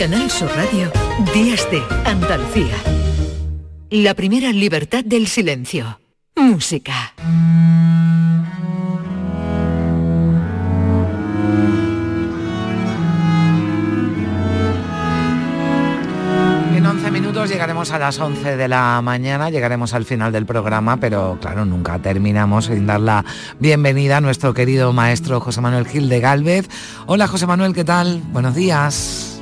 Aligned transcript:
Canal 0.00 0.30
Sur 0.30 0.48
Radio, 0.56 0.90
Días 1.34 1.70
de 1.70 1.82
Andalucía. 2.06 2.74
La 3.90 4.14
primera 4.14 4.50
libertad 4.50 5.04
del 5.04 5.26
silencio. 5.26 6.00
Música. 6.34 7.12
En 16.74 16.86
11 16.86 17.10
minutos 17.10 17.50
llegaremos 17.50 17.90
a 17.90 17.98
las 17.98 18.18
11 18.18 18.56
de 18.56 18.68
la 18.68 19.02
mañana, 19.02 19.50
llegaremos 19.50 19.92
al 19.92 20.06
final 20.06 20.32
del 20.32 20.46
programa, 20.46 20.96
pero 20.96 21.36
claro, 21.42 21.66
nunca 21.66 21.98
terminamos 21.98 22.64
sin 22.64 22.86
dar 22.86 23.00
la 23.00 23.26
bienvenida 23.58 24.16
a 24.16 24.20
nuestro 24.22 24.54
querido 24.54 24.94
maestro 24.94 25.40
José 25.40 25.60
Manuel 25.60 25.86
Gil 25.86 26.08
de 26.08 26.20
Galvez. 26.20 26.70
Hola 27.04 27.28
José 27.28 27.46
Manuel, 27.46 27.74
¿qué 27.74 27.84
tal? 27.84 28.22
Buenos 28.32 28.54
días. 28.54 29.39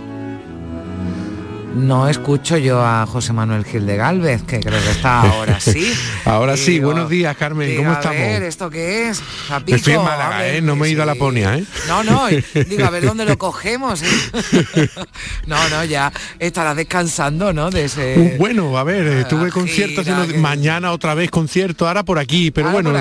No 1.78 2.08
escucho 2.08 2.56
yo 2.56 2.84
a 2.84 3.06
José 3.06 3.32
Manuel 3.32 3.64
Gil 3.64 3.86
de 3.86 3.96
Galvez, 3.96 4.42
que 4.42 4.58
creo 4.58 4.82
que 4.82 4.90
está 4.90 5.20
ahora 5.20 5.60
sí. 5.60 5.92
ahora 6.24 6.56
sí, 6.56 6.80
buenos 6.80 7.08
días 7.08 7.36
Carmen, 7.36 7.76
¿cómo 7.76 7.92
estamos? 7.92 8.18
A 8.18 8.20
ver, 8.20 8.42
¿esto 8.42 8.68
qué 8.68 9.08
es? 9.08 9.22
Estoy 9.66 9.94
en 9.94 10.02
Málaga, 10.02 10.48
¿eh? 10.48 10.60
No 10.60 10.74
me 10.74 10.88
he 10.88 10.90
ido 10.90 11.04
a 11.04 11.06
la 11.06 11.14
Ponia, 11.14 11.56
¿eh? 11.56 11.64
No, 11.86 12.02
no, 12.02 12.26
digo, 12.68 12.84
a 12.84 12.90
ver 12.90 13.04
dónde 13.04 13.24
lo 13.24 13.38
cogemos. 13.38 14.02
¿eh? 14.02 14.06
no, 15.46 15.68
no, 15.68 15.84
ya 15.84 16.12
estarás 16.40 16.74
descansando, 16.74 17.52
¿no? 17.52 17.70
De 17.70 17.84
ese... 17.84 18.34
Uh, 18.34 18.38
bueno, 18.38 18.76
a 18.76 18.82
ver, 18.82 19.06
estuve 19.06 19.50
conciertos, 19.50 20.06
mañana 20.36 20.90
otra 20.90 21.14
vez 21.14 21.30
concierto, 21.30 21.86
ahora 21.86 22.04
por 22.04 22.18
aquí, 22.18 22.50
pero 22.50 22.72
bueno, 22.72 22.92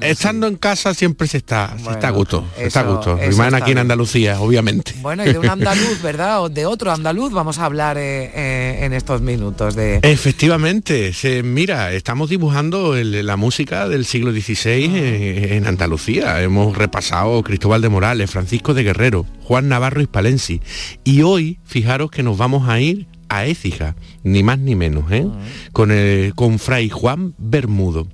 estando 0.00 0.46
en 0.46 0.56
casa 0.56 0.94
siempre 0.94 1.26
se 1.26 1.38
está, 1.38 1.74
se 1.82 1.90
está 1.90 2.08
a 2.08 2.12
gusto, 2.12 2.44
está 2.56 2.80
a 2.80 2.84
gusto. 2.84 3.18
Y 3.18 3.54
aquí 3.54 3.72
en 3.72 3.78
Andalucía, 3.78 4.40
obviamente. 4.40 4.94
Bueno, 5.00 5.24
y 5.24 5.32
de 5.32 5.38
un 5.38 5.48
andaluz, 5.48 6.00
¿verdad? 6.00 6.42
O 6.42 6.48
de 6.48 6.64
otro 6.64 6.92
andaluz 6.92 7.32
vamos 7.32 7.58
a 7.58 7.64
hablar 7.64 7.98
eh, 7.98 8.19
en 8.24 8.92
estos 8.92 9.20
minutos 9.20 9.74
de... 9.74 10.00
Efectivamente, 10.02 11.12
se, 11.12 11.42
mira, 11.42 11.92
estamos 11.92 12.30
dibujando 12.30 12.94
la 12.96 13.36
música 13.36 13.88
del 13.88 14.04
siglo 14.04 14.32
XVI 14.32 14.90
ah. 14.92 15.54
en, 15.54 15.66
Andalucía. 15.66 16.42
Hemos 16.42 16.76
repasado 16.76 17.42
Cristóbal 17.42 17.82
de 17.82 17.88
Morales, 17.88 18.30
Francisco 18.30 18.74
de 18.74 18.84
Guerrero, 18.84 19.26
Juan 19.42 19.68
Navarro 19.68 20.00
Hispalensi. 20.00 20.60
Y 21.04 21.22
hoy, 21.22 21.60
fijaros 21.64 22.10
que 22.10 22.22
nos 22.22 22.38
vamos 22.38 22.68
a 22.68 22.80
ir 22.80 23.06
a 23.28 23.46
Écija, 23.46 23.94
ni 24.22 24.42
más 24.42 24.58
ni 24.58 24.74
menos, 24.74 25.10
¿eh? 25.12 25.24
Ah. 25.26 25.38
con, 25.72 25.90
el, 25.92 26.34
con 26.34 26.58
Fray 26.58 26.90
Juan 26.90 27.34
Bermudo. 27.38 28.08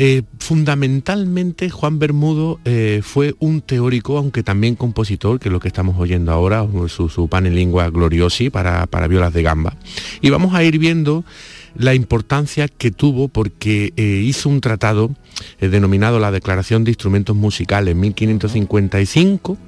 Eh, 0.00 0.22
fundamentalmente 0.38 1.70
Juan 1.70 1.98
Bermudo 1.98 2.60
eh, 2.64 3.00
fue 3.02 3.34
un 3.40 3.60
teórico, 3.60 4.16
aunque 4.16 4.44
también 4.44 4.76
compositor, 4.76 5.40
que 5.40 5.48
es 5.48 5.52
lo 5.52 5.58
que 5.58 5.66
estamos 5.66 5.98
oyendo 5.98 6.30
ahora, 6.30 6.64
su, 6.86 7.08
su 7.08 7.28
panelingua 7.28 7.90
gloriosi 7.90 8.48
para, 8.48 8.86
para 8.86 9.08
violas 9.08 9.32
de 9.32 9.42
gamba. 9.42 9.76
Y 10.20 10.30
vamos 10.30 10.54
a 10.54 10.62
ir 10.62 10.78
viendo 10.78 11.24
la 11.76 11.94
importancia 11.94 12.68
que 12.68 12.92
tuvo 12.92 13.26
porque 13.26 13.92
eh, 13.96 14.22
hizo 14.24 14.48
un 14.48 14.60
tratado 14.60 15.10
denominado 15.60 16.20
la 16.20 16.30
Declaración 16.30 16.84
de 16.84 16.92
Instrumentos 16.92 17.34
Musicales 17.34 17.92
en 17.92 18.00
1555 18.00 19.58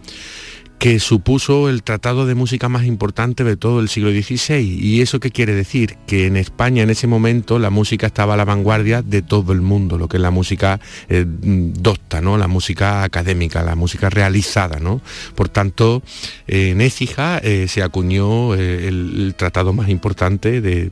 que 0.81 0.98
supuso 0.98 1.69
el 1.69 1.83
tratado 1.83 2.25
de 2.25 2.34
música 2.34 2.70
más 2.70 2.86
importante 2.86 3.45
de 3.45 3.59
todo 3.59 3.81
el 3.81 3.91
siglo 3.91 4.11
XVI. 4.12 4.62
¿Y 4.62 5.03
eso 5.03 5.20
qué 5.20 5.31
quiere 5.31 5.55
decir? 5.55 5.98
Que 6.06 6.27
en 6.27 6.39
España 6.39 6.83
en 6.83 6.89
ese 6.89 7.06
momento 7.06 7.59
la 7.59 7.69
música 7.69 8.06
estaba 8.06 8.33
a 8.33 8.36
la 8.39 8.47
vanguardia 8.47 9.03
de 9.03 9.20
todo 9.20 9.53
el 9.53 9.61
mundo, 9.61 9.98
lo 9.98 10.08
que 10.08 10.17
es 10.17 10.23
la 10.23 10.31
música 10.31 10.81
eh, 11.11 11.27
docta, 11.28 12.23
¿no? 12.23 12.39
la 12.39 12.48
música 12.48 13.03
académica, 13.03 13.62
la 13.62 13.77
música 13.77 14.08
realizada. 14.08 14.81
¿no? 14.81 15.03
Por 15.34 15.51
tanto, 15.51 16.03
en 16.47 16.81
Écija 16.81 17.41
eh, 17.45 17.69
se 17.69 17.83
acuñó 17.83 18.55
eh, 18.55 18.89
el, 18.89 19.34
tratado 19.36 19.75
más 19.75 19.91
importante 19.91 20.62
de, 20.62 20.91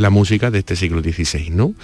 la 0.00 0.08
música 0.08 0.50
de 0.50 0.60
este 0.60 0.76
siglo 0.76 1.02
XVI. 1.02 1.50
¿no? 1.50 1.74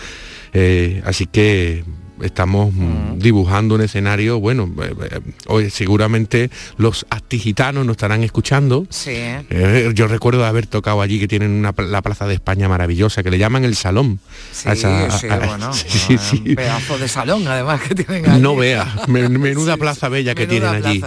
así 1.04 1.26
que 1.26 1.84
estamos 2.22 2.72
mm, 2.72 3.18
dibujando 3.18 3.74
un 3.74 3.80
escenario, 3.82 4.40
bueno, 4.40 4.70
eh, 4.82 4.94
eh, 5.10 5.20
hoy 5.46 5.70
seguramente 5.70 6.50
los 6.76 7.06
actigitanos 7.10 7.86
nos 7.86 7.94
estarán 7.94 8.22
escuchando. 8.22 8.86
Sí. 8.90 9.10
Eh, 9.14 9.90
yo 9.94 10.08
recuerdo 10.08 10.44
haber 10.44 10.66
tocado 10.66 11.02
allí 11.02 11.18
que 11.18 11.28
tienen 11.28 11.50
una, 11.50 11.74
la 11.76 12.02
Plaza 12.02 12.26
de 12.26 12.34
España 12.34 12.68
maravillosa, 12.68 13.22
que 13.22 13.30
le 13.30 13.38
llaman 13.38 13.64
el 13.64 13.76
Salón. 13.76 14.20
Sí, 14.52 14.68
sí, 15.16 15.28
bueno, 15.28 15.70
un 15.70 16.54
pedazo 16.54 16.98
de 16.98 17.08
salón 17.08 17.46
además 17.46 17.80
que 17.80 17.94
tienen 17.94 18.30
allí. 18.30 18.42
No 18.42 18.56
vea, 18.56 18.86
menuda 19.08 19.76
plaza 19.76 20.08
bella 20.08 20.34
que 20.34 20.46
tienen 20.46 20.68
allí. 20.68 21.02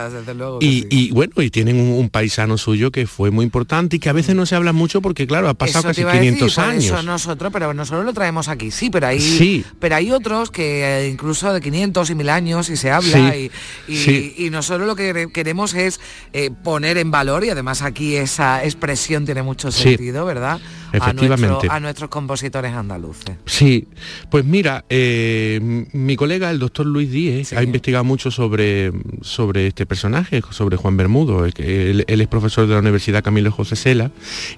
y, 0.60 1.12
bueno, 1.12 1.34
y 1.42 1.50
tienen 1.50 1.80
un, 1.80 2.10
paisano 2.10 2.58
suyo 2.58 2.92
que 2.92 3.06
fue 3.06 3.30
muy 3.30 3.46
importante 3.46 3.98
y 3.98 4.00
que 4.00 4.10
a 4.10 4.14
veces 4.14 4.36
no 4.36 4.46
se 4.48 4.56
habla 4.56 4.74
mucho 4.74 5.00
porque 5.02 5.28
claro, 5.28 5.48
ha 5.48 5.54
pasado 5.54 5.90
casi 5.90 6.04
500 6.04 6.58
años. 6.58 6.86
Eso 6.86 7.04
nosotros, 7.04 7.54
pero 7.54 7.74
nosotros 7.74 8.04
lo 8.06 8.14
traemos 8.14 8.48
aquí, 8.48 8.72
sí, 8.72 8.90
pero 8.90 9.08
hay, 9.08 9.20
sí. 9.20 9.64
pero 9.80 9.96
hay 9.96 10.12
otros 10.12 10.50
que 10.50 10.99
incluso 11.08 11.54
de 11.54 11.62
500 11.62 12.10
y 12.10 12.16
mil 12.16 12.30
años 12.30 12.70
y 12.70 12.78
se 12.78 12.92
habla 12.92 13.36
y, 13.36 14.50
nosotros 14.50 14.88
lo 14.88 14.96
que 14.96 15.30
queremos 15.32 15.74
es 15.76 16.00
eh, 16.34 16.50
poner 16.64 16.98
en 16.98 17.12
valor 17.12 17.44
y 17.44 17.50
además 17.50 17.82
aquí 17.82 18.16
esa 18.16 18.64
expresión 18.64 19.26
tiene 19.26 19.44
mucho 19.44 19.72
sentido, 19.72 20.26
¿verdad? 20.26 20.60
Efectivamente. 20.92 21.68
A, 21.70 21.80
nuestros 21.80 22.10
compositores 22.10 22.74
andaluces. 22.74 23.36
Sí, 23.46 23.88
pues 24.30 24.46
mira, 24.46 24.86
eh, 24.90 25.88
mi 25.94 26.16
colega, 26.16 26.50
el 26.50 26.60
doctor 26.60 26.86
Luis 26.86 27.12
Díez, 27.12 27.54
ha 27.54 27.64
investigado 27.64 28.04
mucho 28.04 28.32
sobre, 28.32 28.92
sobre 29.22 29.68
este 29.68 29.86
personaje, 29.86 30.42
sobre 30.50 30.78
Juan 30.78 30.98
Bermudo. 30.98 31.46
Él, 31.46 32.06
él, 32.08 32.22
es 32.22 32.28
profesor 32.28 32.68
de 32.68 32.74
la 32.74 32.80
Universidad 32.80 33.24
Camilo 33.24 33.52
José 33.52 33.76
Sela 33.76 34.12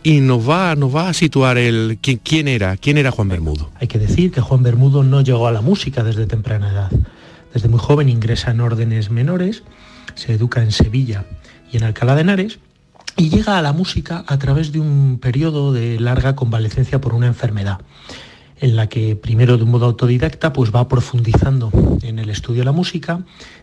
y 0.04 0.22
nos 0.22 0.48
va, 0.48 0.76
nos 0.76 0.96
va 0.96 1.10
a 1.10 1.14
situar 1.14 1.58
el 1.58 1.98
quién, 2.02 2.20
quién 2.24 2.48
era, 2.48 2.78
quién 2.78 2.98
era 2.98 3.12
Juan 3.12 3.28
Bermudo. 3.28 3.70
Hay 3.80 3.88
que 3.88 4.00
decir 4.00 4.32
que 4.32 4.42
Juan 4.42 4.64
Bermudo 4.64 5.04
no 5.04 5.22
llegó 5.22 5.48
a 5.48 5.52
la 5.52 5.62
música 5.62 6.04
desde 6.04 6.28
temprana 6.32 6.72
edad. 6.72 6.92
Desde 7.54 7.68
muy 7.68 7.80
joven 7.80 8.10
ingresa 8.10 8.52
en 8.52 8.62
órdenes 8.62 9.12
menores, 9.12 9.64
se 10.16 10.34
educa 10.34 10.64
en 10.64 10.72
Sevilla 10.72 11.26
y 11.72 11.78
en 11.78 11.84
Alcalá 11.84 12.16
de 12.16 12.22
Henares 12.22 12.60
y 13.18 13.30
llega 13.30 13.58
a 13.58 13.62
la 13.62 13.74
música 13.74 14.24
a 14.28 14.38
través 14.40 14.72
de 14.72 14.80
un 14.80 15.20
periodo 15.22 15.74
de 15.74 16.00
larga 16.00 16.36
convalecencia 16.36 17.02
por 17.02 17.14
una 17.14 17.28
enfermedad 17.28 17.82
en 18.62 18.76
la 18.76 18.88
que 18.88 19.16
primero 19.16 19.58
de 19.58 19.64
un 19.64 19.72
modo 19.72 19.88
autodidacta 19.88 20.54
pues 20.54 20.72
va 20.74 20.88
profundizando 20.88 21.72
en 22.04 22.20
el 22.20 22.30
estudio 22.30 22.62
de 22.62 22.66
la 22.66 22.72
música 22.72 23.22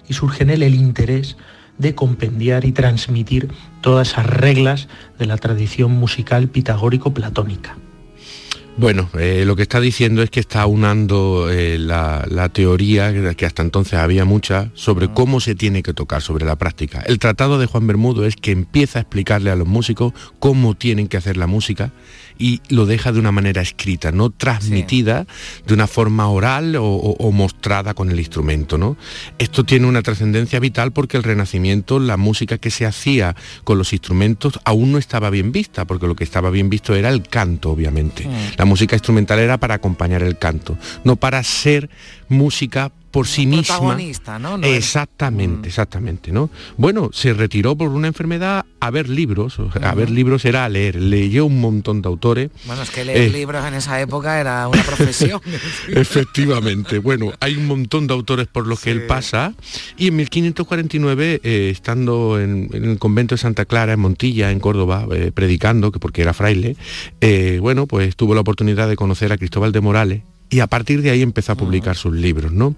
y 0.08 0.12
surge 0.12 0.42
en 0.42 0.50
él 0.50 0.62
el 0.62 0.74
interés 0.74 1.36
de 1.78 1.94
compendiar 1.94 2.64
y 2.64 2.72
transmitir 2.72 3.48
todas 3.80 4.08
esas 4.10 4.26
reglas 4.26 4.88
de 5.18 5.26
la 5.26 5.36
tradición 5.38 5.92
musical 5.92 6.48
pitagórico-platónica. 6.48 7.76
Bueno, 8.78 9.10
eh, 9.18 9.42
lo 9.44 9.56
que 9.56 9.62
está 9.62 9.80
diciendo 9.80 10.22
es 10.22 10.30
que 10.30 10.38
está 10.38 10.64
unando 10.66 11.50
eh, 11.50 11.78
la, 11.78 12.48
teoría, 12.52 13.34
que 13.34 13.44
hasta 13.44 13.62
entonces 13.62 13.94
había 13.94 14.24
mucha, 14.24 14.70
sobre 14.74 15.06
ah. 15.06 15.10
cómo 15.12 15.40
se 15.40 15.56
tiene 15.56 15.82
que 15.82 15.92
tocar, 15.94 16.22
sobre 16.22 16.46
la 16.46 16.54
práctica. 16.54 17.02
El 17.04 17.18
tratado 17.18 17.58
de 17.58 17.66
Juan 17.66 17.88
Bermudo 17.88 18.24
es 18.24 18.36
que 18.36 18.52
empieza 18.52 19.00
a 19.00 19.02
explicarle 19.02 19.50
a 19.50 19.56
los 19.56 19.66
músicos 19.66 20.12
cómo 20.38 20.74
tienen 20.74 21.08
que 21.08 21.16
hacer 21.16 21.36
la 21.36 21.48
música 21.48 21.90
y 22.38 22.60
lo 22.68 22.86
deja 22.86 23.12
de 23.12 23.18
una 23.18 23.32
manera 23.32 23.60
escrita, 23.60 24.12
no 24.12 24.30
transmitida 24.30 25.26
de 25.66 25.74
una 25.74 25.86
forma 25.86 26.28
oral 26.28 26.76
o, 26.78 27.32
mostrada 27.32 27.94
con 27.94 28.10
el 28.10 28.18
instrumento. 28.18 28.78
¿no? 28.78 28.96
Esto 29.38 29.64
tiene 29.64 29.86
una 29.86 30.02
trascendencia 30.02 30.60
vital 30.60 30.92
porque 30.92 31.16
el 31.16 31.22
Renacimiento, 31.22 31.98
la 31.98 32.16
música 32.16 32.58
que 32.58 32.70
se 32.70 32.86
hacía 32.86 33.34
con 33.64 33.78
los 33.78 33.92
instrumentos 33.92 34.60
aún 34.64 34.92
no 34.92 34.98
estaba 34.98 35.30
bien 35.30 35.52
vista, 35.52 35.84
porque 35.84 36.06
lo 36.06 36.14
que 36.14 36.24
estaba 36.24 36.50
bien 36.50 36.70
visto 36.70 36.94
era 36.94 37.08
el 37.08 37.22
canto, 37.22 37.70
obviamente. 37.70 38.26
Mm. 38.26 38.56
La 38.56 38.64
música 38.64 38.96
instrumental 38.96 39.38
era 39.40 39.58
para 39.58 39.74
acompañar 39.74 40.22
el 40.22 40.38
canto, 40.38 40.78
no 41.04 41.16
para 41.16 41.42
ser 41.42 41.90
música 42.28 42.92
por 43.10 43.26
sí 43.26 43.46
misma. 43.46 43.96
¿no? 44.38 44.58
exactamente, 44.62 45.68
mm. 45.68 45.70
exactamente, 45.70 46.32
¿no? 46.32 46.50
Bueno, 46.76 47.10
se 47.12 47.32
retiró 47.32 47.76
por 47.76 47.90
una 47.90 48.08
enfermedad 48.08 48.64
a 48.80 48.90
ver 48.90 49.08
libros, 49.08 49.58
a 49.82 49.94
ver 49.94 50.10
libros 50.10 50.44
era 50.44 50.68
leer, 50.68 50.96
leyó 50.96 51.46
un 51.46 51.60
montón 51.60 52.02
de 52.02 52.08
autores. 52.08 52.50
Bueno, 52.66 52.82
es 52.82 52.90
que 52.90 53.04
leer 53.04 53.22
eh, 53.22 53.30
libros 53.30 53.64
en 53.64 53.74
esa 53.74 54.00
época 54.00 54.40
era 54.40 54.68
una 54.68 54.82
profesión. 54.82 55.40
Efectivamente, 55.88 56.98
bueno, 56.98 57.32
hay 57.40 57.56
un 57.56 57.66
montón 57.66 58.06
de 58.06 58.14
autores 58.14 58.46
por 58.46 58.66
los 58.66 58.80
que 58.80 58.90
él 58.90 59.06
pasa 59.06 59.54
y 59.96 60.08
en 60.08 60.16
1549, 60.16 61.40
eh, 61.42 61.70
estando 61.70 62.38
en, 62.40 62.68
el 62.72 62.98
convento 62.98 63.34
de 63.34 63.38
Santa 63.40 63.64
Clara, 63.64 63.94
en 63.94 64.00
Montilla, 64.00 64.50
en 64.50 64.60
Córdoba, 64.60 65.06
eh, 65.12 65.32
predicando, 65.34 65.90
que 65.90 65.98
porque 65.98 66.22
era 66.22 66.34
fraile, 66.34 66.76
bueno, 67.60 67.86
pues 67.86 68.16
tuvo 68.16 68.34
la 68.34 68.42
oportunidad 68.42 68.88
de 68.88 68.96
conocer 68.96 69.32
a 69.32 69.38
Cristóbal 69.38 69.72
de 69.72 69.80
Morales, 69.80 70.22
y 70.50 70.60
a 70.60 70.66
partir 70.66 71.02
de 71.02 71.10
ahí 71.10 71.22
empezó 71.22 71.52
a 71.52 71.56
publicar 71.56 71.96
sus 71.96 72.14
libros. 72.14 72.52
¿no? 72.52 72.74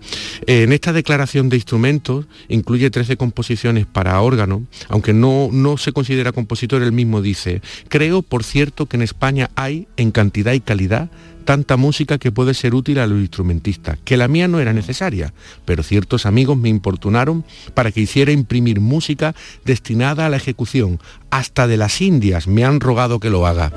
En 0.46 0.72
esta 0.72 0.92
declaración 0.92 1.48
de 1.48 1.56
instrumentos 1.56 2.26
incluye 2.48 2.90
13 2.90 3.16
composiciones 3.16 3.86
para 3.86 4.20
órgano, 4.20 4.64
aunque 4.88 5.12
no, 5.12 5.48
no 5.52 5.76
se 5.76 5.92
considera 5.92 6.32
compositor, 6.32 6.82
él 6.82 6.92
mismo 6.92 7.22
dice, 7.22 7.62
creo, 7.88 8.22
por 8.22 8.44
cierto, 8.44 8.86
que 8.86 8.96
en 8.96 9.02
España 9.02 9.50
hay, 9.54 9.88
en 9.96 10.10
cantidad 10.10 10.52
y 10.52 10.60
calidad, 10.60 11.10
tanta 11.44 11.76
música 11.76 12.18
que 12.18 12.32
puede 12.32 12.54
ser 12.54 12.74
útil 12.74 12.98
a 12.98 13.06
los 13.06 13.18
instrumentistas, 13.18 13.98
que 14.04 14.16
la 14.16 14.28
mía 14.28 14.46
no 14.48 14.60
era 14.60 14.72
necesaria, 14.72 15.32
pero 15.64 15.82
ciertos 15.82 16.26
amigos 16.26 16.56
me 16.56 16.68
importunaron 16.68 17.44
para 17.74 17.90
que 17.90 18.00
hiciera 18.00 18.32
imprimir 18.32 18.80
música 18.80 19.34
destinada 19.64 20.26
a 20.26 20.28
la 20.28 20.36
ejecución. 20.36 21.00
Hasta 21.30 21.66
de 21.66 21.76
las 21.76 22.00
Indias 22.00 22.46
me 22.46 22.64
han 22.64 22.80
rogado 22.80 23.20
que 23.20 23.30
lo 23.30 23.46
haga. 23.46 23.72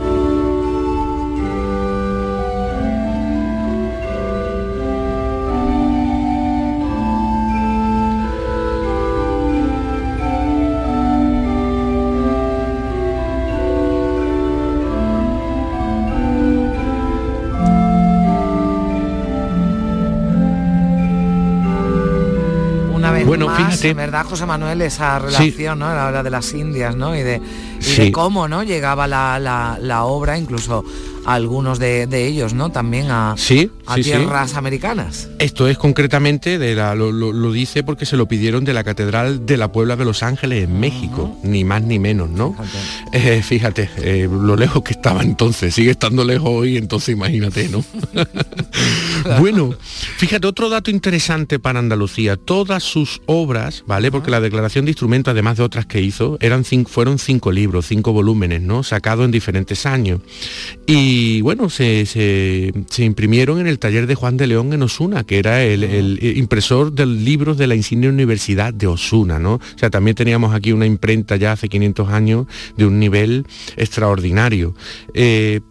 En 23.84 23.98
verdad, 23.98 24.26
José 24.26 24.46
Manuel, 24.46 24.82
esa 24.82 25.20
relación, 25.20 25.80
¿no? 25.80 25.94
La 25.94 26.08
hora 26.08 26.24
de 26.24 26.30
las 26.30 26.54
Indias, 26.54 26.96
¿no? 26.96 27.16
Y 27.16 27.22
de, 27.22 27.42
cómo, 28.12 28.48
¿no? 28.48 28.64
Llegaba 28.64 29.08
la, 29.08 29.40
la 29.80 30.04
obra, 30.06 30.38
incluso 30.38 30.84
algunos 31.26 31.80
de, 31.80 32.04
ellos, 32.14 32.54
¿no? 32.54 32.72
También 32.72 33.12
a, 33.12 33.36
a 33.86 33.96
tierras 33.96 34.56
americanas. 34.56 35.30
Esto 35.40 35.68
es 35.68 35.78
concretamente, 35.78 36.58
de 36.58 36.76
la, 36.76 36.96
lo, 36.96 37.52
dice 37.52 37.84
porque 37.84 38.06
se 38.06 38.18
lo 38.18 38.28
pidieron 38.28 38.64
de 38.66 38.74
la 38.74 38.84
Catedral 38.84 39.46
de 39.46 39.58
la 39.58 39.72
Puebla 39.72 39.96
de 39.96 40.06
Los 40.06 40.24
Ángeles 40.24 40.64
en 40.64 40.80
México, 40.80 41.38
ni 41.44 41.64
más 41.64 41.84
ni 41.84 42.00
menos, 42.00 42.30
¿no? 42.30 42.56
Fíjate, 43.44 43.84
eh, 43.98 44.24
eh, 44.24 44.30
lo 44.32 44.56
lejos 44.56 44.84
que 44.84 44.94
estaba 44.94 45.22
entonces, 45.24 45.74
sigue 45.74 45.92
estando 45.92 46.24
lejos 46.24 46.50
hoy, 46.50 46.78
entonces 46.78 47.16
imagínate, 47.16 47.70
¿no? 47.70 47.84
Bueno, 49.40 49.74
fíjate, 50.18 50.48
otro 50.48 50.70
dato 50.70 50.92
interesante 50.92 51.58
para 51.58 51.80
Andalucía, 51.80 52.36
todas 52.36 52.84
sus 52.84 53.22
obras, 53.26 53.84
¿vale? 53.88 54.12
Porque 54.12 54.32
la 54.32 54.42
declaración 54.42 54.84
de 54.84 54.92
instrumento, 54.92 55.32
además 55.32 55.58
de 55.58 55.64
otras 55.64 55.86
que 55.86 56.02
hizo, 56.02 56.38
eran 56.42 56.66
cinco, 56.66 56.90
fueron 56.90 57.20
cinco 57.20 57.52
libros, 57.52 57.88
cinco 57.88 58.12
volúmenes, 58.12 58.62
¿no? 58.62 58.84
Sacados 58.84 59.24
en 59.24 59.32
diferentes 59.32 59.86
años. 59.86 60.20
Y 60.86 61.13
y 61.16 61.42
bueno, 61.42 61.70
se, 61.70 62.74
imprimieron 62.98 63.60
en 63.60 63.68
el 63.68 63.78
taller 63.78 64.08
de 64.08 64.16
Juan 64.16 64.36
de 64.36 64.48
León 64.48 64.74
en 64.74 64.82
Osuna, 64.82 65.24
que 65.24 65.38
era 65.38 65.62
el, 65.62 66.20
impresor 66.38 66.92
de 66.92 67.06
libros 67.06 67.56
de 67.60 67.68
la 67.68 67.76
insignia 67.76 68.10
Universidad 68.10 68.74
de 68.74 68.88
Osuna, 68.88 69.38
¿no? 69.38 69.56
O 69.56 69.78
sea, 69.78 69.92
también 69.92 70.16
teníamos 70.16 70.56
aquí 70.56 70.72
una 70.72 70.88
imprenta 70.88 71.36
ya 71.36 71.52
hace 71.52 71.70
500 71.70 72.10
años 72.10 72.48
de 72.78 72.88
un 72.88 73.00
nivel 73.00 73.46
extraordinario. 73.78 74.74
Eh, 75.14 75.62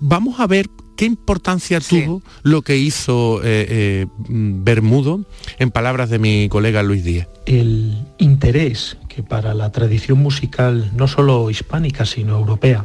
vamos 0.00 0.40
a 0.40 0.46
ver 0.46 0.70
qué 0.96 1.04
importancia 1.04 1.80
tuvo 1.80 2.22
lo 2.42 2.62
que 2.62 2.78
hizo 2.78 3.42
eh, 3.44 3.66
eh, 3.68 4.06
Bermudo, 4.26 5.26
en 5.58 5.70
palabras 5.70 6.08
de 6.08 6.18
mi 6.18 6.48
colega 6.48 6.82
Luis 6.82 7.04
Díaz. 7.04 7.28
El 7.44 8.06
interés 8.16 8.96
que 9.08 9.22
para 9.22 9.52
la 9.52 9.70
tradición 9.70 10.18
musical, 10.18 10.90
no 10.96 11.08
solo 11.08 11.50
hispánica, 11.50 12.06
sino 12.06 12.38
europea, 12.38 12.82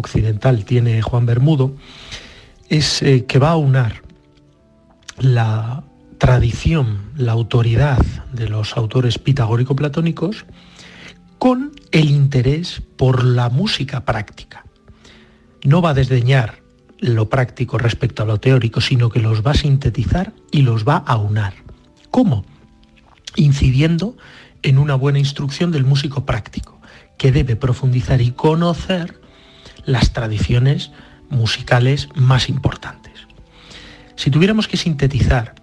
occidental 0.00 0.64
tiene 0.64 1.02
Juan 1.02 1.26
Bermudo 1.26 1.76
es 2.68 3.02
eh, 3.02 3.26
que 3.26 3.38
va 3.38 3.50
a 3.50 3.56
unar 3.56 4.02
la 5.18 5.84
tradición, 6.18 7.12
la 7.16 7.32
autoridad 7.32 7.98
de 8.32 8.48
los 8.48 8.76
autores 8.76 9.18
pitagórico-platónicos 9.18 10.44
con 11.38 11.72
el 11.90 12.10
interés 12.10 12.82
por 12.96 13.24
la 13.24 13.48
música 13.48 14.04
práctica. 14.04 14.64
No 15.64 15.82
va 15.82 15.90
a 15.90 15.94
desdeñar 15.94 16.60
lo 16.98 17.28
práctico 17.28 17.78
respecto 17.78 18.22
a 18.22 18.26
lo 18.26 18.38
teórico, 18.38 18.80
sino 18.80 19.08
que 19.08 19.20
los 19.20 19.44
va 19.44 19.52
a 19.52 19.54
sintetizar 19.54 20.34
y 20.50 20.62
los 20.62 20.86
va 20.86 20.96
a 20.98 21.16
unar. 21.16 21.54
¿Cómo? 22.10 22.44
Incidiendo 23.36 24.16
en 24.62 24.78
una 24.78 24.94
buena 24.94 25.18
instrucción 25.18 25.72
del 25.72 25.84
músico 25.84 26.26
práctico, 26.26 26.80
que 27.16 27.32
debe 27.32 27.56
profundizar 27.56 28.20
y 28.20 28.32
conocer 28.32 29.19
las 29.90 30.12
tradiciones 30.12 30.90
musicales 31.28 32.08
más 32.14 32.48
importantes. 32.48 33.12
Si 34.16 34.30
tuviéramos 34.30 34.68
que 34.68 34.76
sintetizar 34.76 35.54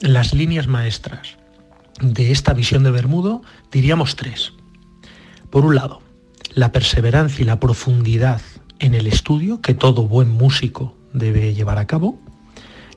las 0.00 0.32
líneas 0.32 0.66
maestras 0.66 1.36
de 2.00 2.32
esta 2.32 2.54
visión 2.54 2.82
de 2.82 2.90
Bermudo, 2.90 3.42
diríamos 3.70 4.16
tres. 4.16 4.52
Por 5.50 5.64
un 5.64 5.74
lado, 5.74 6.00
la 6.54 6.72
perseverancia 6.72 7.42
y 7.42 7.46
la 7.46 7.60
profundidad 7.60 8.40
en 8.78 8.94
el 8.94 9.06
estudio 9.06 9.60
que 9.60 9.74
todo 9.74 10.08
buen 10.08 10.30
músico 10.30 10.96
debe 11.12 11.54
llevar 11.54 11.78
a 11.78 11.86
cabo. 11.86 12.18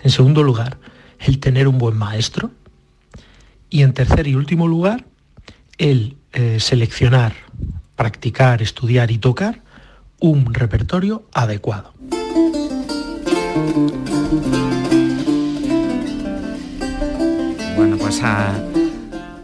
En 0.01 0.11
segundo 0.11 0.43
lugar, 0.43 0.77
el 1.19 1.39
tener 1.39 1.67
un 1.67 1.77
buen 1.77 1.97
maestro. 1.97 2.51
Y 3.69 3.81
en 3.81 3.93
tercer 3.93 4.27
y 4.27 4.35
último 4.35 4.67
lugar, 4.67 5.05
el 5.77 6.17
eh, 6.31 6.59
seleccionar, 6.59 7.33
practicar, 7.95 8.61
estudiar 8.61 9.09
y 9.11 9.17
tocar 9.17 9.62
un 10.23 10.53
repertorio 10.53 11.23
adecuado. 11.33 11.93
Bueno, 17.75 17.97
pues 17.97 18.21
ah, 18.23 18.53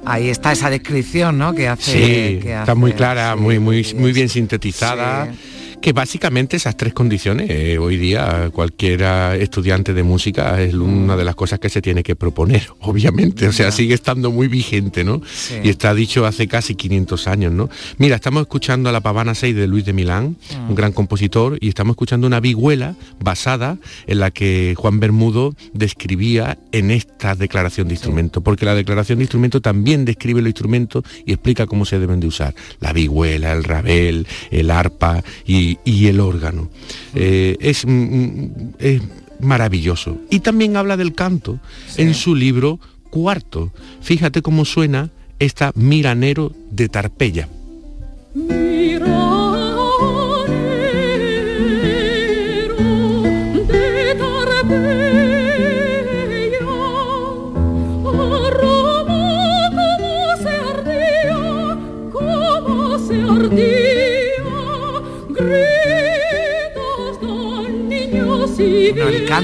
ahí 0.06 0.30
está 0.30 0.54
esa 0.54 0.70
descripción, 0.70 1.38
¿no? 1.38 1.54
Que 1.54 1.68
hace. 1.68 1.92
Sí, 1.92 2.48
está 2.48 2.76
muy 2.76 2.94
clara, 2.94 3.36
muy, 3.36 3.60
muy, 3.60 3.94
muy 3.94 4.14
bien 4.14 4.30
sintetizada 4.30 5.28
que 5.82 5.94
básicamente 5.94 6.58
esas 6.58 6.76
tres 6.76 6.94
condiciones, 6.94 7.50
eh, 7.50 7.78
hoy 7.78 7.98
día 7.98 8.50
cualquier 8.52 9.02
estudiante 9.40 9.94
de 9.94 10.04
música 10.04 10.62
es 10.62 10.74
una 10.74 11.16
de 11.16 11.24
las 11.24 11.36
cosas 11.36 11.60
que 11.60 11.70
se 11.70 11.82
tiene 11.82 12.04
que 12.04 12.16
proponer, 12.16 12.68
obviamente, 12.80 13.48
o 13.48 13.54
sea, 13.54 13.72
sigue 13.72 13.94
estando 13.94 14.32
muy 14.32 14.48
vigente, 14.48 15.04
¿no? 15.04 15.22
Y 15.64 15.70
está 15.70 15.94
dicho 15.94 16.26
hace 16.26 16.48
casi 16.48 16.76
500 16.76 17.28
años, 17.28 17.54
¿no? 17.54 17.70
Mira, 17.98 18.16
estamos 18.16 18.42
escuchando 18.42 18.90
a 18.90 18.92
la 18.92 19.02
Pavana 19.02 19.36
6 19.36 19.56
de 19.56 19.68
Luis 19.68 19.86
de 19.86 19.94
Milán, 19.94 20.38
un 20.68 20.74
mm. 20.74 20.76
gran 20.76 20.92
compositor, 20.92 21.58
y 21.62 21.70
estamos 21.70 21.94
escuchando 21.94 22.28
una 22.28 22.40
vihuela 22.40 22.96
basada 23.20 23.78
en 24.08 24.20
la 24.20 24.32
que 24.32 24.74
Juan 24.78 25.00
Bermudo 25.00 25.56
describía 25.74 26.58
en 26.72 26.92
esta 26.92 27.36
declaración 27.36 27.88
de 27.88 27.94
instrumento, 27.94 28.42
porque 28.42 28.66
la 28.66 28.76
declaración 28.76 29.20
de 29.20 29.24
instrumento 29.24 29.62
también 29.62 30.06
describe 30.06 30.42
los 30.42 30.50
instrumentos 30.50 31.04
y 31.26 31.34
explica 31.34 31.68
cómo 31.68 31.86
se 31.86 32.00
deben 32.00 32.20
de 32.20 32.28
usar, 32.28 32.54
la 32.80 32.94
vihuela, 32.94 33.54
el 33.54 33.64
rabel, 33.64 34.28
el 34.52 34.72
arpa 34.72 35.24
y 35.46 35.69
y, 35.84 36.08
el 36.08 36.20
órgano. 36.20 36.70
Eh, 37.14 37.58
es, 37.60 37.86
mm, 37.86 37.92
mm, 37.92 38.52
es, 38.80 39.02
maravilloso. 39.40 40.18
Y 40.30 40.40
también 40.42 40.76
habla 40.76 40.98
del 40.98 41.14
canto 41.14 41.60
en 41.98 42.14
su 42.14 42.36
libro 42.36 42.80
cuarto. 43.10 43.72
Fíjate 44.02 44.42
cómo 44.42 44.66
suena 44.66 45.12
esta 45.40 45.72
Miranero 45.76 46.54
de 46.72 46.90
Tarpeya. 46.90 47.48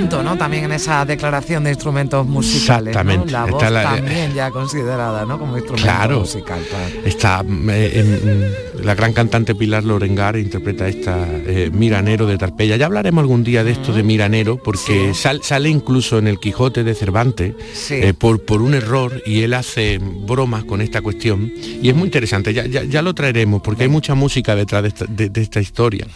También 0.09 0.65
en 0.65 0.71
esa 0.73 1.05
declaración 1.05 1.63
de 1.63 1.71
instrumentos 1.71 2.25
musicales. 2.25 2.89
Exactamente. 2.89 3.31
La 3.31 3.45
voz 3.45 3.61
también 3.61 4.33
ya 4.33 4.51
considerada, 4.51 5.25
¿no? 5.25 5.39
Como 5.39 5.57
instrumento 5.57 6.19
musical. 6.19 6.59
Está 7.03 7.43
eh, 7.69 8.73
la 8.83 8.95
gran 8.95 9.13
cantante 9.13 9.55
Pilar 9.55 9.83
Lorengar 9.83 10.37
interpreta 10.37 10.87
esta 10.87 11.27
eh, 11.29 11.69
Miranero 11.73 12.25
de 12.27 12.37
Tarpeya. 12.37 12.75
Ya 12.77 12.85
hablaremos 12.85 13.21
algún 13.21 13.43
día 13.43 13.63
de 13.63 13.71
esto 13.71 13.93
de 13.93 14.03
Miranero, 14.03 14.57
porque 14.57 15.13
sale 15.13 15.69
incluso 15.69 16.17
en 16.17 16.27
el 16.27 16.39
Quijote 16.39 16.83
de 16.83 16.93
Cervantes 16.93 17.55
eh, 17.89 18.13
por, 18.13 18.43
por 18.43 18.61
un 18.61 18.73
error 18.73 19.21
y 19.25 19.41
él 19.41 19.53
hace 19.53 19.99
bromas 19.99 20.63
con 20.65 20.81
esta 20.81 21.01
cuestión. 21.01 21.51
Y 21.81 21.89
es 21.89 21.95
muy 21.95 22.05
interesante, 22.05 22.53
ya, 22.53 22.65
ya, 22.65 23.01
lo 23.01 23.13
traeremos, 23.13 23.61
porque 23.61 23.83
hay 23.83 23.89
mucha 23.89 24.15
música 24.15 24.55
detrás 24.55 24.83
de 25.09 25.31
esta, 25.41 25.59
historia. 25.59 26.07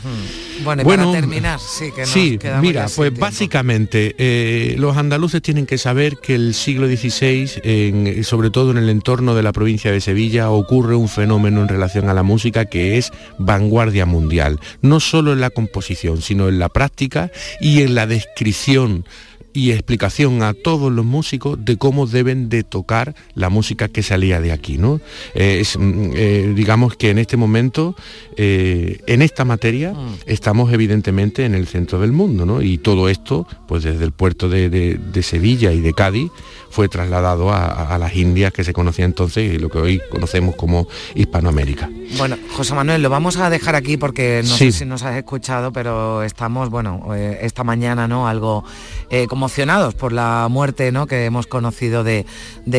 Bueno, 0.63 0.83
para 0.83 1.11
terminar, 1.11 1.59
sí, 1.59 1.91
que 1.91 2.05
sí, 2.05 2.39
mira, 2.61 2.87
pues 2.95 3.17
básicamente 3.17 4.15
eh, 4.17 4.75
los 4.77 4.97
andaluces 4.97 5.41
tienen 5.41 5.65
que 5.65 5.77
saber 5.77 6.17
que 6.17 6.35
el 6.35 6.53
siglo 6.53 6.87
XVI, 6.87 8.23
sobre 8.23 8.49
todo 8.49 8.71
en 8.71 8.77
el 8.77 8.89
entorno 8.89 9.35
de 9.35 9.43
la 9.43 9.51
provincia 9.51 9.91
de 9.91 10.01
Sevilla, 10.01 10.49
ocurre 10.49 10.95
un 10.95 11.09
fenómeno 11.09 11.61
en 11.61 11.67
relación 11.67 12.09
a 12.09 12.13
la 12.13 12.23
música 12.23 12.65
que 12.65 12.97
es 12.97 13.11
vanguardia 13.37 14.05
mundial, 14.05 14.59
no 14.81 14.99
solo 14.99 15.33
en 15.33 15.41
la 15.41 15.49
composición, 15.49 16.21
sino 16.21 16.49
en 16.49 16.59
la 16.59 16.69
práctica 16.69 17.31
y 17.59 17.81
en 17.81 17.95
la 17.95 18.07
descripción 18.07 19.05
y 19.53 19.71
explicación 19.71 20.43
a 20.43 20.53
todos 20.53 20.91
los 20.91 21.05
músicos 21.05 21.57
de 21.63 21.77
cómo 21.77 22.07
deben 22.07 22.49
de 22.49 22.63
tocar 22.63 23.15
la 23.35 23.49
música 23.49 23.87
que 23.87 24.03
salía 24.03 24.41
de 24.41 24.51
aquí. 24.51 24.77
¿no? 24.77 25.01
Eh, 25.33 25.63
mm, 25.77 26.11
eh, 26.15 26.53
digamos 26.55 26.95
que 26.95 27.09
en 27.09 27.17
este 27.17 27.37
momento, 27.37 27.95
eh, 28.37 28.99
en 29.07 29.21
esta 29.21 29.45
materia, 29.45 29.93
mm. 29.93 30.15
estamos 30.25 30.71
evidentemente 30.73 31.45
en 31.45 31.55
el 31.55 31.67
centro 31.67 31.99
del 31.99 32.11
mundo, 32.11 32.45
¿no? 32.45 32.61
y 32.61 32.77
todo 32.77 33.09
esto, 33.09 33.47
pues 33.67 33.83
desde 33.83 34.05
el 34.05 34.11
puerto 34.11 34.49
de 34.49 35.23
Sevilla 35.23 35.71
y 35.73 35.81
de 35.81 35.93
Cádiz, 35.93 36.31
fue 36.69 36.87
trasladado 36.87 37.51
a, 37.51 37.97
las 37.97 38.15
Indias 38.15 38.53
que 38.53 38.63
se 38.63 38.73
conocía 38.73 39.05
entonces 39.05 39.53
y 39.53 39.57
lo 39.57 39.69
que 39.69 39.79
hoy 39.79 40.01
conocemos 40.09 40.55
como 40.55 40.87
Hispanoamérica. 41.15 41.89
Bueno, 42.17 42.37
José 42.55 42.73
Manuel, 42.73 43.01
lo 43.01 43.09
vamos 43.09 43.37
a 43.37 43.49
dejar 43.49 43.75
aquí 43.75 43.97
porque 43.97 44.41
no 44.43 44.55
sé 44.55 44.71
si 44.71 44.85
nos 44.85 45.03
has 45.03 45.17
escuchado, 45.17 45.73
pero 45.73 46.23
estamos, 46.23 46.69
bueno, 46.69 47.13
esta 47.15 47.63
mañana, 47.63 48.07
¿no? 48.07 48.27
Algo 48.27 48.63
eh, 49.09 49.27
conmocionados 49.39 49.93
por 49.93 50.11
la 50.11 50.47
muerte, 50.49 50.91
¿no? 50.91 51.07
Que 51.07 51.23
hemos 51.23 51.47
conocido 51.47 52.03
de, 52.03 52.25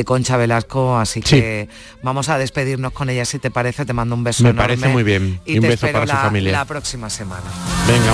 Concha 0.04 0.36
Velasco, 0.36 0.98
así 0.98 1.22
que 1.22 1.70
vamos 2.02 2.28
a 2.28 2.36
despedirnos 2.36 2.92
con 2.92 3.08
ella, 3.08 3.24
si 3.24 3.38
te 3.38 3.50
parece, 3.50 3.86
te 3.86 3.94
mando 3.94 4.14
un 4.14 4.24
beso 4.24 4.44
Me 4.44 4.52
parece 4.52 4.88
muy 4.88 5.02
bien. 5.02 5.40
Y, 5.46 5.58
un 5.58 5.62
beso 5.62 5.90
para 5.90 6.06
su 6.06 6.12
familia. 6.12 6.52
La 6.52 6.66
próxima 6.66 7.08
semana. 7.08 7.44
Venga, 7.86 8.12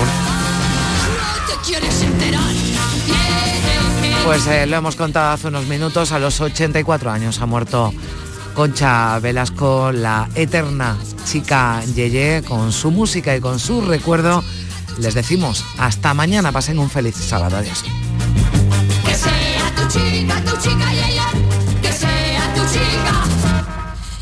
pues 4.23 4.47
eh, 4.47 4.65
lo 4.65 4.77
hemos 4.77 4.95
contado 4.95 5.33
hace 5.33 5.49
unos 5.49 5.65
minutos, 5.65 6.13
a 6.13 6.19
los 6.19 6.39
84 6.39 7.11
años 7.11 7.41
ha 7.41 7.45
muerto 7.45 7.93
Concha 8.53 9.19
Velasco, 9.19 9.91
la 9.91 10.29
eterna 10.35 10.97
chica 11.25 11.83
Yeye, 11.83 12.43
con 12.43 12.71
su 12.71 12.91
música 12.91 13.35
y 13.35 13.41
con 13.41 13.59
su 13.59 13.81
recuerdo. 13.81 14.41
Les 14.99 15.13
decimos 15.15 15.65
hasta 15.77 16.13
mañana, 16.13 16.53
pasen 16.53 16.79
un 16.79 16.89
feliz 16.89 17.15
sábado. 17.15 17.57
Adiós 17.57 17.83
chica, 19.97 20.41
tu 20.43 20.57
chica 20.57 20.93
y 20.93 21.11
ella, 21.11 21.27
que 21.81 21.91
sea 21.91 22.53
tu 22.53 22.61
chica. 22.73 23.15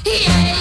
Y 0.03 0.54